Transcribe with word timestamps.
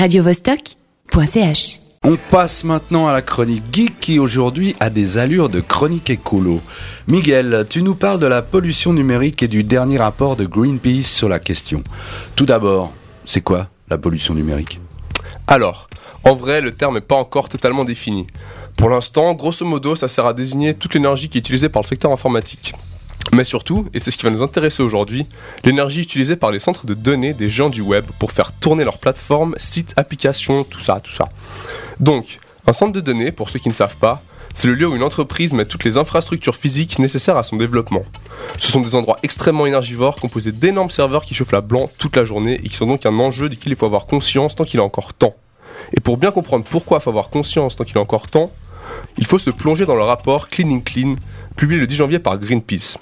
radiovostok.ch. 0.00 1.80
On 2.04 2.16
passe 2.30 2.64
maintenant 2.64 3.06
à 3.06 3.12
la 3.12 3.20
chronique 3.20 3.64
geek 3.70 4.00
qui 4.00 4.18
aujourd'hui 4.18 4.74
a 4.80 4.88
des 4.88 5.18
allures 5.18 5.50
de 5.50 5.60
chronique 5.60 6.08
écolo. 6.08 6.62
Miguel, 7.06 7.66
tu 7.68 7.82
nous 7.82 7.94
parles 7.94 8.18
de 8.18 8.26
la 8.26 8.40
pollution 8.40 8.94
numérique 8.94 9.42
et 9.42 9.48
du 9.48 9.62
dernier 9.62 9.98
rapport 9.98 10.36
de 10.36 10.46
Greenpeace 10.46 11.04
sur 11.04 11.28
la 11.28 11.38
question. 11.38 11.84
Tout 12.34 12.46
d'abord, 12.46 12.94
c'est 13.26 13.42
quoi 13.42 13.68
la 13.90 13.98
pollution 13.98 14.32
numérique? 14.32 14.80
Alors, 15.46 15.90
en 16.24 16.34
vrai, 16.34 16.62
le 16.62 16.70
terme 16.70 16.94
n'est 16.94 17.02
pas 17.02 17.16
encore 17.16 17.50
totalement 17.50 17.84
défini. 17.84 18.26
Pour 18.78 18.88
l'instant, 18.88 19.34
grosso 19.34 19.66
modo, 19.66 19.96
ça 19.96 20.08
sert 20.08 20.24
à 20.24 20.32
désigner 20.32 20.72
toute 20.72 20.94
l'énergie 20.94 21.28
qui 21.28 21.36
est 21.36 21.40
utilisée 21.40 21.68
par 21.68 21.82
le 21.82 21.88
secteur 21.88 22.10
informatique. 22.10 22.72
Mais 23.32 23.44
surtout, 23.44 23.86
et 23.94 24.00
c'est 24.00 24.10
ce 24.10 24.16
qui 24.18 24.24
va 24.24 24.30
nous 24.30 24.42
intéresser 24.42 24.82
aujourd'hui, 24.82 25.26
l'énergie 25.64 26.00
utilisée 26.00 26.36
par 26.36 26.50
les 26.50 26.58
centres 26.58 26.86
de 26.86 26.94
données 26.94 27.34
des 27.34 27.48
gens 27.48 27.70
du 27.70 27.80
web 27.80 28.06
pour 28.18 28.32
faire 28.32 28.52
tourner 28.52 28.84
leurs 28.84 28.98
plateformes, 28.98 29.54
sites, 29.56 29.92
applications, 29.96 30.64
tout 30.64 30.80
ça, 30.80 31.00
tout 31.00 31.12
ça. 31.12 31.28
Donc, 32.00 32.38
un 32.66 32.72
centre 32.72 32.92
de 32.92 33.00
données, 33.00 33.30
pour 33.30 33.50
ceux 33.50 33.58
qui 33.58 33.68
ne 33.68 33.74
savent 33.74 33.96
pas, 33.96 34.22
c'est 34.52 34.66
le 34.66 34.74
lieu 34.74 34.88
où 34.88 34.96
une 34.96 35.02
entreprise 35.02 35.52
met 35.52 35.64
toutes 35.64 35.84
les 35.84 35.96
infrastructures 35.96 36.56
physiques 36.56 36.98
nécessaires 36.98 37.36
à 37.36 37.44
son 37.44 37.56
développement. 37.56 38.04
Ce 38.58 38.72
sont 38.72 38.80
des 38.80 38.96
endroits 38.96 39.18
extrêmement 39.22 39.66
énergivores 39.66 40.16
composés 40.16 40.52
d'énormes 40.52 40.90
serveurs 40.90 41.24
qui 41.24 41.34
chauffent 41.34 41.52
la 41.52 41.60
blanc 41.60 41.88
toute 41.98 42.16
la 42.16 42.24
journée 42.24 42.54
et 42.54 42.68
qui 42.68 42.74
sont 42.74 42.86
donc 42.86 43.06
un 43.06 43.18
enjeu 43.18 43.48
duquel 43.48 43.72
il 43.72 43.76
faut 43.76 43.86
avoir 43.86 44.06
conscience 44.06 44.56
tant 44.56 44.64
qu'il 44.64 44.80
est 44.80 44.82
encore 44.82 45.14
temps. 45.14 45.36
Et 45.96 46.00
pour 46.00 46.16
bien 46.16 46.32
comprendre 46.32 46.64
pourquoi 46.68 46.98
il 46.98 47.02
faut 47.02 47.10
avoir 47.10 47.30
conscience 47.30 47.76
tant 47.76 47.84
qu'il 47.84 47.96
est 47.96 48.00
encore 48.00 48.28
temps, 48.28 48.50
il 49.18 49.26
faut 49.26 49.38
se 49.38 49.50
plonger 49.50 49.86
dans 49.86 49.94
le 49.94 50.02
rapport 50.02 50.48
Cleaning 50.48 50.82
Clean, 50.82 51.14
publié 51.56 51.80
le 51.80 51.86
10 51.86 51.94
janvier 51.94 52.18
par 52.18 52.38
Greenpeace. 52.38 52.98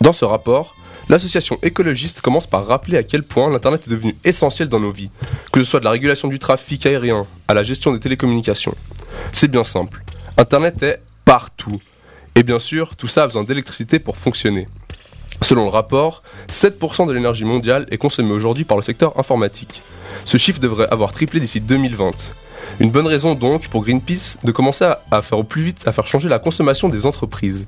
Dans 0.00 0.12
ce 0.12 0.24
rapport, 0.24 0.74
l'association 1.08 1.58
écologiste 1.62 2.20
commence 2.20 2.46
par 2.46 2.66
rappeler 2.66 2.96
à 2.96 3.02
quel 3.02 3.22
point 3.22 3.50
l'Internet 3.50 3.86
est 3.86 3.90
devenu 3.90 4.16
essentiel 4.24 4.68
dans 4.68 4.80
nos 4.80 4.90
vies, 4.90 5.10
que 5.52 5.62
ce 5.62 5.70
soit 5.70 5.80
de 5.80 5.84
la 5.84 5.90
régulation 5.90 6.28
du 6.28 6.38
trafic 6.38 6.86
aérien 6.86 7.24
à 7.48 7.54
la 7.54 7.62
gestion 7.62 7.92
des 7.92 8.00
télécommunications. 8.00 8.74
C'est 9.32 9.50
bien 9.50 9.64
simple. 9.64 10.02
Internet 10.36 10.82
est 10.82 11.00
partout. 11.24 11.80
Et 12.34 12.42
bien 12.42 12.58
sûr, 12.58 12.96
tout 12.96 13.08
ça 13.08 13.24
a 13.24 13.26
besoin 13.26 13.44
d'électricité 13.44 13.98
pour 13.98 14.16
fonctionner. 14.16 14.66
Selon 15.42 15.64
le 15.64 15.70
rapport, 15.70 16.22
7% 16.48 17.06
de 17.06 17.12
l'énergie 17.12 17.44
mondiale 17.44 17.86
est 17.90 17.98
consommée 17.98 18.32
aujourd'hui 18.32 18.64
par 18.64 18.76
le 18.76 18.82
secteur 18.82 19.18
informatique. 19.18 19.82
Ce 20.24 20.38
chiffre 20.38 20.60
devrait 20.60 20.88
avoir 20.90 21.12
triplé 21.12 21.40
d'ici 21.40 21.60
2020. 21.60 22.34
Une 22.80 22.90
bonne 22.90 23.06
raison 23.06 23.34
donc 23.34 23.68
pour 23.68 23.82
Greenpeace 23.82 24.38
de 24.44 24.52
commencer 24.52 24.90
à 25.10 25.22
faire 25.22 25.38
au 25.38 25.44
plus 25.44 25.62
vite 25.62 25.86
à 25.86 25.92
faire 25.92 26.06
changer 26.06 26.28
la 26.28 26.38
consommation 26.38 26.88
des 26.88 27.06
entreprises. 27.06 27.66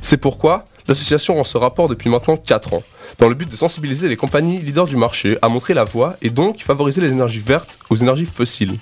C'est 0.00 0.16
pourquoi 0.16 0.64
l'association 0.88 1.36
rend 1.36 1.44
ce 1.44 1.58
rapport 1.58 1.88
depuis 1.88 2.10
maintenant 2.10 2.36
4 2.36 2.72
ans, 2.72 2.82
dans 3.18 3.28
le 3.28 3.34
but 3.34 3.48
de 3.48 3.56
sensibiliser 3.56 4.08
les 4.08 4.16
compagnies 4.16 4.58
leaders 4.58 4.86
du 4.86 4.96
marché 4.96 5.38
à 5.42 5.48
montrer 5.48 5.74
la 5.74 5.84
voie 5.84 6.16
et 6.22 6.30
donc 6.30 6.60
favoriser 6.60 7.00
les 7.00 7.10
énergies 7.10 7.40
vertes 7.40 7.78
aux 7.90 7.96
énergies 7.96 8.26
fossiles. 8.26 8.78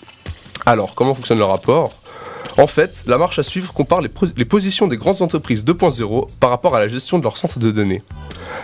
Alors, 0.64 0.94
comment 0.94 1.14
fonctionne 1.14 1.38
le 1.38 1.44
rapport? 1.44 2.00
En 2.58 2.66
fait, 2.66 3.04
la 3.06 3.18
marche 3.18 3.38
à 3.38 3.42
suivre 3.42 3.72
compare 3.74 4.00
les, 4.00 4.44
positions 4.44 4.88
des 4.88 4.96
grandes 4.96 5.20
entreprises 5.20 5.64
2.0 5.64 6.28
par 6.40 6.48
rapport 6.48 6.74
à 6.74 6.80
la 6.80 6.88
gestion 6.88 7.18
de 7.18 7.24
leurs 7.24 7.36
centres 7.36 7.58
de 7.58 7.70
données. 7.70 8.02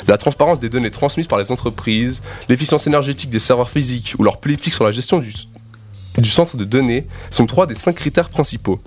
La 0.08 0.16
transparence 0.16 0.60
des 0.60 0.70
données 0.70 0.90
transmises 0.90 1.26
par 1.26 1.38
les 1.38 1.52
entreprises, 1.52 2.22
l'efficience 2.48 2.86
énergétique 2.86 3.28
des 3.28 3.38
serveurs 3.38 3.68
physiques 3.68 4.14
ou 4.18 4.22
leur 4.22 4.38
politique 4.38 4.72
sur 4.72 4.84
la 4.84 4.92
gestion 4.92 5.22
du 6.16 6.30
centre 6.30 6.56
de 6.56 6.64
données 6.64 7.06
sont 7.30 7.46
trois 7.46 7.66
des 7.66 7.74
cinq 7.74 7.96
critères 7.96 8.30
principaux. 8.30 8.80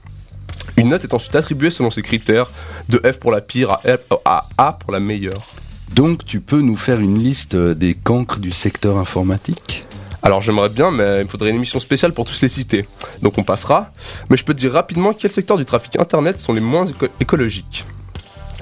Une 0.78 0.90
note 0.90 1.04
est 1.04 1.14
ensuite 1.14 1.36
attribuée 1.36 1.70
selon 1.70 1.90
ces 1.90 2.02
critères, 2.02 2.52
de 2.90 2.98
F 3.00 3.18
pour 3.18 3.31
la 3.31 3.42
pire 3.42 3.72
à, 3.72 3.81
F, 3.86 4.00
à 4.26 4.48
A 4.58 4.73
pour 4.73 4.92
la 4.92 5.00
meilleure. 5.00 5.44
Donc 5.94 6.26
tu 6.26 6.42
peux 6.42 6.62
nous 6.62 6.76
faire 6.76 7.00
une 7.00 7.17
liste 7.17 7.56
des 7.56 7.94
cancres 7.94 8.40
du 8.40 8.52
secteur 8.52 8.98
informatique? 8.98 9.86
Alors 10.22 10.42
j'aimerais 10.42 10.70
bien, 10.70 10.92
mais 10.92 11.20
il 11.20 11.26
me 11.26 11.30
faudrait 11.30 11.52
une 11.52 11.58
émission 11.58 11.80
spéciale 11.80 12.12
pour 12.12 12.26
tous 12.26 12.42
les 12.42 12.50
citer. 12.50 12.88
Donc 13.22 13.38
on 13.38 13.44
passera. 13.44 13.92
Mais 14.30 14.38
je 14.38 14.44
peux 14.44 14.54
te 14.54 14.59
dire 14.59 14.73
rapidement 14.73 15.14
quels 15.14 15.32
secteurs 15.32 15.58
du 15.58 15.66
trafic 15.66 16.00
internet 16.00 16.40
sont 16.40 16.52
les 16.52 16.62
moins 16.62 16.88
éco 16.88 17.08
écologiques. 17.20 17.86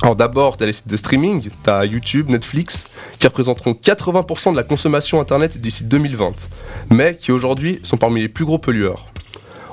Alors 0.01 0.17
d'abord, 0.17 0.57
tu 0.57 0.63
as 0.63 0.65
les 0.65 0.73
sites 0.73 0.89
de 0.89 0.97
streaming, 0.97 1.49
tu 1.63 1.69
as 1.69 1.85
YouTube, 1.85 2.29
Netflix, 2.29 2.83
qui 3.17 3.25
représenteront 3.25 3.71
80% 3.71 4.51
de 4.51 4.57
la 4.57 4.63
consommation 4.63 5.21
internet 5.21 5.57
d'ici 5.57 5.85
2020, 5.85 6.49
mais 6.89 7.15
qui 7.15 7.31
aujourd'hui 7.31 7.79
sont 7.83 7.95
parmi 7.95 8.19
les 8.19 8.27
plus 8.27 8.43
gros 8.43 8.57
pollueurs. 8.57 9.12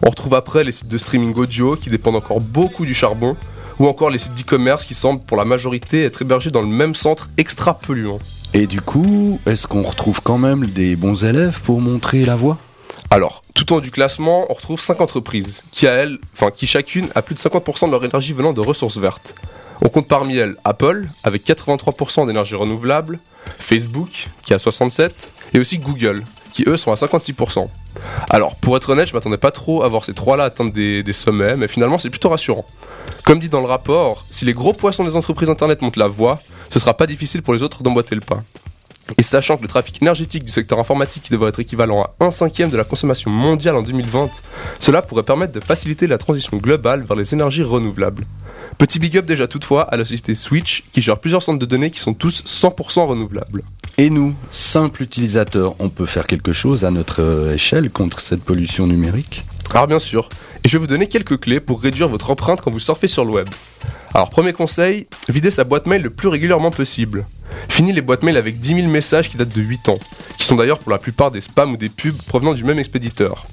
On 0.03 0.11
retrouve 0.11 0.35
après 0.35 0.65
les 0.65 0.73
sites 0.73 0.89
de 0.89 0.99
streaming 0.99 1.35
audio 1.35 1.77
qui 1.77 1.91
dépendent 1.91 2.17
encore 2.17 2.41
beaucoup 2.41 2.87
du 2.87 2.95
charbon, 2.95 3.37
ou 3.79 3.87
encore 3.87 4.11
les 4.11 4.19
sites 4.19 4.35
d'e-commerce 4.35 4.85
qui 4.85 4.95
semblent 4.95 5.23
pour 5.23 5.37
la 5.37 5.45
majorité 5.45 6.05
être 6.05 6.23
hébergés 6.23 6.51
dans 6.51 6.63
le 6.63 6.69
même 6.69 6.95
centre 6.95 7.29
extra 7.37 7.79
polluant. 7.79 8.19
Et 8.53 8.67
du 8.67 8.81
coup, 8.81 9.41
est-ce 9.47 9.67
qu'on 9.67 9.83
retrouve 9.83 10.21
quand 10.23 10.39
même 10.39 10.67
des 10.67 10.97
bons 10.97 11.25
élèves 11.25 11.61
pour 11.63 11.81
montrer 11.81 12.25
la 12.25 12.37
voie? 12.37 12.59
Alors, 13.11 13.43
tout 13.55 13.73
en 13.73 13.77
haut 13.77 13.81
du 13.81 13.91
classement, 13.91 14.47
on 14.49 14.55
retrouve 14.55 14.81
5 14.81 15.01
entreprises 15.01 15.63
qui, 15.71 15.87
à 15.87 15.93
elles, 15.93 16.19
enfin, 16.33 16.51
qui 16.51 16.67
chacune 16.67 17.09
a 17.15 17.23
plus 17.23 17.35
de 17.35 17.41
50% 17.41 17.87
de 17.87 17.91
leur 17.91 18.05
énergie 18.05 18.33
venant 18.33 18.53
de 18.53 18.61
ressources 18.61 18.99
vertes. 18.99 19.35
On 19.83 19.89
compte 19.89 20.09
parmi 20.09 20.37
elles 20.37 20.57
Apple, 20.65 21.09
avec 21.25 21.47
83% 21.47 22.27
d'énergie 22.27 22.55
renouvelable, 22.55 23.19
Facebook, 23.59 24.29
qui 24.45 24.55
a 24.55 24.59
67%, 24.59 25.11
et 25.55 25.59
aussi 25.59 25.79
Google, 25.79 26.25
qui 26.53 26.65
eux 26.69 26.77
sont 26.77 26.93
à 26.93 26.97
56%. 26.97 27.67
Alors, 28.29 28.57
pour 28.57 28.77
être 28.77 28.91
honnête, 28.91 29.09
je 29.09 29.15
m'attendais 29.15 29.39
pas 29.39 29.51
trop 29.51 29.83
à 29.83 29.89
voir 29.89 30.05
ces 30.05 30.15
trois-là 30.15 30.45
atteindre 30.45 30.73
des, 30.73 31.13
sommets, 31.13 31.57
mais 31.57 31.69
finalement 31.69 31.99
c'est 31.99 32.11
plutôt 32.11 32.29
rassurant. 32.29 32.65
Comme 33.25 33.41
dit 33.41 33.49
dans 33.49 33.61
le 33.61 33.67
rapport, 33.67 34.25
si 34.31 34.45
les 34.45 34.55
gros 34.55 34.73
poissons 34.73 35.05
des 35.05 35.17
entreprises 35.17 35.51
internet 35.51 35.83
montent 35.83 35.97
la 35.97 36.09
voie, 36.09 36.41
ce 36.71 36.79
sera 36.79 36.95
pas 36.95 37.07
difficile 37.07 37.43
pour 37.43 37.55
les 37.55 37.63
autres 37.63 37.83
d'emboîter 37.83 38.15
le 38.15 38.21
pas. 38.21 38.41
Et 39.19 39.23
sachant 39.23 39.57
que 39.57 39.63
le 39.63 39.69
trafic 39.69 40.01
énergétique 40.01 40.45
du 40.45 40.51
secteur 40.51 40.79
informatique 40.79 41.31
devrait 41.31 41.49
être 41.49 41.61
équivalent 41.61 42.03
à 42.03 42.15
1 42.21 42.31
cinquième 42.31 42.71
de 42.71 42.77
la 42.77 42.85
consommation 42.85 43.31
mondiale 43.31 43.77
en 43.77 43.83
2020, 43.83 44.31
cela 44.79 45.03
pourrait 45.03 45.25
permettre 45.25 45.53
de 45.53 45.61
faciliter 45.61 46.07
la 46.07 46.19
transition 46.19 46.57
globale 46.59 47.03
vers 47.03 47.17
les 47.17 47.35
énergies 47.35 47.63
renouvelables. 47.63 48.25
Petit 48.79 48.99
big 48.99 49.19
up 49.19 49.27
déjà 49.27 49.49
toutefois 49.49 49.83
à 49.83 49.97
la 49.97 50.05
société 50.05 50.35
Switch 50.35 50.85
qui 50.93 51.03
gère 51.03 51.19
plusieurs 51.19 51.43
centres 51.43 51.59
de 51.59 51.67
données 51.67 51.91
qui 51.91 51.99
sont 52.01 52.15
tous 52.15 52.45
100% 52.45 53.07
renouvelables. 53.07 53.63
Et 53.99 54.11
nous, 54.11 54.35
simples 54.51 55.03
utilisateurs, 55.03 55.75
on 55.81 55.89
peut 55.89 56.07
faire 56.07 56.27
quelque 56.27 56.53
chose 56.53 56.85
à 56.85 56.91
notre 56.91 57.53
échelle 57.53 57.91
contre 57.91 58.21
cette 58.21 58.43
pollution 58.43 58.87
numérique? 58.87 59.45
Alors 59.73 59.87
bien 59.87 59.99
sûr, 59.99 60.29
et 60.65 60.69
je 60.69 60.77
vais 60.77 60.81
vous 60.81 60.87
donner 60.87 61.09
quelques 61.09 61.41
clés 61.41 61.61
pour 61.61 61.83
réduire 61.83 62.09
votre 62.09 62.31
empreinte 62.31 62.61
quand 62.61 62.71
vous 62.71 62.81
surfez 62.81 63.09
sur 63.09 63.25
le 63.25 63.33
web. 63.33 63.49
Alors 64.15 64.31
premier 64.31 64.53
conseil, 64.53 65.07
videz 65.29 65.51
sa 65.51 65.65
boîte 65.65 65.87
mail 65.87 66.03
le 66.03 66.11
plus 66.11 66.29
régulièrement 66.29 66.71
possible. 66.71 67.27
Fini 67.69 67.93
les 67.93 68.01
boîtes 68.01 68.23
mail 68.23 68.37
avec 68.37 68.59
10 68.61 68.75
000 68.77 68.89
messages 68.89 69.31
qui 69.31 69.37
datent 69.37 69.55
de 69.55 69.61
8 69.61 69.89
ans, 69.89 69.99
qui 70.39 70.47
sont 70.47 70.57
d'ailleurs 70.57 70.79
pour 70.79 70.91
la 70.91 70.99
plupart 70.99 71.31
des 71.31 71.41
spams 71.41 71.73
ou 71.73 71.77
des 71.77 71.89
pubs 71.89 72.21
provenant 72.27 72.55
du 72.55 72.65
même 72.65 72.79
expéditeur. 72.79 73.47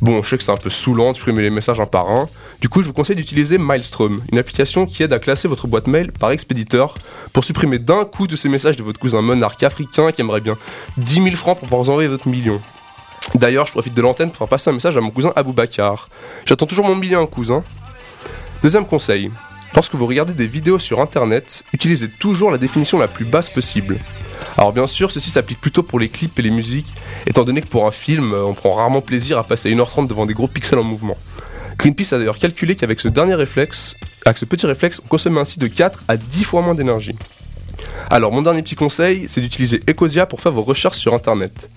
Bon, 0.00 0.22
je 0.22 0.30
sais 0.30 0.38
que 0.38 0.44
c'est 0.44 0.52
un 0.52 0.56
peu 0.56 0.70
saoulant 0.70 1.12
de 1.12 1.16
supprimer 1.16 1.42
les 1.42 1.50
messages 1.50 1.78
un 1.78 1.86
par 1.86 2.10
un, 2.10 2.28
du 2.62 2.70
coup 2.70 2.80
je 2.80 2.86
vous 2.86 2.94
conseille 2.94 3.16
d'utiliser 3.16 3.58
Maelstrom, 3.58 4.22
une 4.32 4.38
application 4.38 4.86
qui 4.86 5.02
aide 5.02 5.12
à 5.12 5.18
classer 5.18 5.46
votre 5.46 5.66
boîte 5.66 5.88
mail 5.88 6.10
par 6.10 6.30
expéditeur 6.30 6.94
pour 7.34 7.44
supprimer 7.44 7.78
d'un 7.78 8.06
coup 8.06 8.26
de 8.26 8.34
ces 8.34 8.48
messages 8.48 8.78
de 8.78 8.82
votre 8.82 8.98
cousin 8.98 9.20
monarque 9.20 9.62
africain 9.62 10.10
qui 10.10 10.22
aimerait 10.22 10.40
bien 10.40 10.56
10 10.96 11.14
000 11.22 11.36
francs 11.36 11.58
pour 11.58 11.68
pouvoir 11.68 11.82
vous 11.82 11.90
envoyer 11.90 12.08
votre 12.08 12.28
million. 12.28 12.62
D'ailleurs, 13.34 13.66
je 13.66 13.72
profite 13.72 13.94
de 13.94 14.02
l'antenne 14.02 14.30
pour 14.30 14.38
faire 14.38 14.48
passer 14.48 14.70
un 14.70 14.72
message 14.72 14.96
à 14.96 15.00
mon 15.00 15.10
cousin 15.10 15.32
Bakar. 15.36 16.08
J'attends 16.46 16.66
toujours 16.66 16.86
mon 16.86 16.96
million, 16.96 17.26
cousin. 17.26 17.62
Deuxième 18.62 18.86
conseil, 18.86 19.30
Lorsque 19.74 19.94
vous 19.94 20.06
regardez 20.06 20.32
des 20.32 20.46
vidéos 20.46 20.78
sur 20.78 21.00
internet, 21.00 21.62
utilisez 21.72 22.08
toujours 22.08 22.50
la 22.50 22.58
définition 22.58 22.98
la 22.98 23.08
plus 23.08 23.24
basse 23.24 23.48
possible. 23.48 23.98
Alors 24.56 24.72
bien 24.72 24.86
sûr, 24.86 25.12
ceci 25.12 25.30
s'applique 25.30 25.60
plutôt 25.60 25.82
pour 25.82 26.00
les 26.00 26.08
clips 26.08 26.38
et 26.38 26.42
les 26.42 26.50
musiques, 26.50 26.92
étant 27.26 27.44
donné 27.44 27.60
que 27.60 27.68
pour 27.68 27.86
un 27.86 27.92
film, 27.92 28.34
on 28.34 28.54
prend 28.54 28.72
rarement 28.72 29.00
plaisir 29.00 29.38
à 29.38 29.44
passer 29.44 29.70
1h30 29.70 30.08
devant 30.08 30.26
des 30.26 30.34
gros 30.34 30.48
pixels 30.48 30.78
en 30.78 30.84
mouvement. 30.84 31.16
Greenpeace 31.78 32.12
a 32.12 32.18
d'ailleurs 32.18 32.38
calculé 32.38 32.74
qu'avec 32.74 33.00
ce 33.00 33.08
dernier 33.08 33.34
réflexe, 33.34 33.94
avec 34.26 34.38
ce 34.38 34.44
petit 34.44 34.66
réflexe, 34.66 35.00
on 35.04 35.08
consomme 35.08 35.38
ainsi 35.38 35.58
de 35.58 35.66
4 35.66 36.04
à 36.08 36.16
10 36.16 36.44
fois 36.44 36.62
moins 36.62 36.74
d'énergie. 36.74 37.16
Alors 38.10 38.32
mon 38.32 38.42
dernier 38.42 38.62
petit 38.62 38.74
conseil, 38.74 39.26
c'est 39.28 39.40
d'utiliser 39.40 39.80
Ecosia 39.88 40.26
pour 40.26 40.40
faire 40.40 40.52
vos 40.52 40.62
recherches 40.62 40.98
sur 40.98 41.14
internet. 41.14 41.70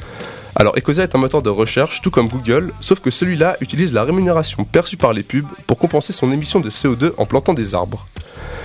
Alors 0.56 0.78
Ecosia 0.78 1.04
est 1.04 1.16
un 1.16 1.18
moteur 1.18 1.42
de 1.42 1.50
recherche 1.50 2.02
tout 2.02 2.12
comme 2.12 2.28
Google, 2.28 2.72
sauf 2.80 3.00
que 3.00 3.10
celui-là 3.10 3.58
utilise 3.60 3.92
la 3.92 4.04
rémunération 4.04 4.64
perçue 4.64 4.98
par 4.98 5.14
les 5.14 5.24
pubs 5.24 5.48
pour 5.66 5.78
compenser 5.78 6.14
son 6.14 6.32
émission 6.32 6.60
de 6.60 6.70
CO2 6.70 7.14
en 7.18 7.26
plantant 7.26 7.54
des 7.54 7.74
arbres. 7.74 8.08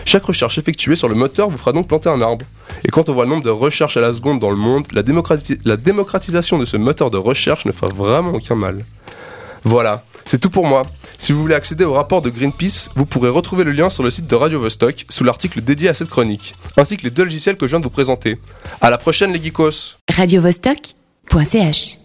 Chaque 0.04 0.24
recherche 0.24 0.58
effectuée 0.58 0.96
sur 0.96 1.08
le 1.08 1.14
moteur 1.14 1.50
vous 1.50 1.58
fera 1.58 1.72
donc 1.72 1.88
planter 1.88 2.08
un 2.08 2.20
arbre. 2.20 2.44
Et 2.84 2.88
quand 2.88 3.08
on 3.08 3.14
voit 3.14 3.24
le 3.24 3.30
nombre 3.30 3.42
de 3.42 3.50
recherches 3.50 3.96
à 3.96 4.00
la 4.00 4.12
seconde 4.12 4.38
dans 4.38 4.50
le 4.50 4.56
monde, 4.56 4.86
la, 4.92 5.02
la 5.64 5.76
démocratisation 5.76 6.58
de 6.58 6.64
ce 6.64 6.76
moteur 6.76 7.10
de 7.10 7.18
recherche 7.18 7.66
ne 7.66 7.72
fera 7.72 7.92
vraiment 7.92 8.32
aucun 8.32 8.54
mal. 8.54 8.84
Voilà, 9.64 10.04
c'est 10.24 10.38
tout 10.38 10.50
pour 10.50 10.66
moi. 10.66 10.86
Si 11.18 11.32
vous 11.32 11.40
voulez 11.40 11.54
accéder 11.54 11.84
au 11.84 11.92
rapport 11.92 12.22
de 12.22 12.30
Greenpeace, 12.30 12.90
vous 12.94 13.06
pourrez 13.06 13.28
retrouver 13.28 13.64
le 13.64 13.72
lien 13.72 13.90
sur 13.90 14.02
le 14.02 14.10
site 14.10 14.26
de 14.26 14.34
Radio 14.34 14.60
Vostok 14.60 15.04
sous 15.08 15.24
l'article 15.24 15.60
dédié 15.60 15.88
à 15.88 15.94
cette 15.94 16.08
chronique, 16.08 16.54
ainsi 16.76 16.96
que 16.96 17.02
les 17.02 17.10
deux 17.10 17.24
logiciels 17.24 17.56
que 17.56 17.66
je 17.66 17.70
viens 17.70 17.80
de 17.80 17.84
vous 17.84 17.90
présenter. 17.90 18.38
À 18.80 18.90
la 18.90 18.98
prochaine 18.98 19.32
les 19.32 19.42
geekos 19.42 19.96
Radio 20.08 20.40
Vostok 20.40 20.97
.ch 21.28 21.98